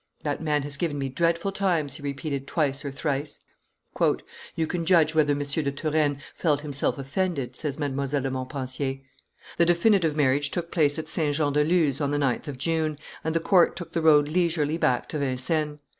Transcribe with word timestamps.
"That 0.23 0.41
man 0.41 0.63
has 0.63 0.77
given 0.77 0.97
me 0.97 1.09
dreadful 1.09 1.51
times," 1.51 1.93
he 1.93 2.01
repeated 2.01 2.47
twice 2.47 2.83
or 2.83 2.89
thrice. 2.89 3.39
"You 4.55 4.65
can 4.65 4.83
judge 4.83 5.13
whether 5.13 5.33
M. 5.33 5.37
de 5.43 5.71
Turenne 5.71 6.17
felt 6.33 6.61
himself 6.61 6.97
offended," 6.97 7.55
says 7.55 7.77
Mdlle. 7.77 8.23
de 8.23 8.31
Montpensier. 8.31 9.01
The 9.57 9.65
definitive 9.67 10.15
marriage 10.15 10.49
took 10.49 10.71
place 10.71 10.97
at 10.97 11.07
Saint 11.07 11.35
Jean 11.35 11.53
de 11.53 11.63
Luz 11.63 12.01
on 12.01 12.09
the 12.09 12.17
9th 12.17 12.47
of 12.47 12.57
June, 12.57 12.97
and 13.23 13.35
the 13.35 13.39
court 13.39 13.75
took 13.75 13.93
the 13.93 14.01
road 14.01 14.27
leisurely 14.27 14.77
back 14.79 15.07
to 15.09 15.19
Vincennes. 15.19 15.77